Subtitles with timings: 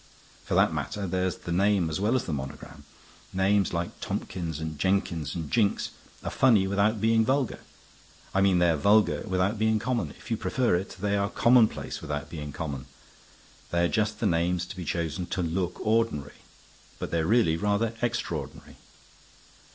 [0.45, 2.85] For that matter, there's the name as well as the monogram.
[3.33, 5.91] Names like Tompkins and Jenkins and Jinks
[6.23, 7.59] are funny without being vulgar;
[8.33, 10.09] I mean they are vulgar without being common.
[10.17, 12.87] If you prefer it, they are commonplace without being common.
[13.69, 16.41] They are just the names to be chosen to look ordinary,
[16.97, 18.77] but they're really rather extraordinary.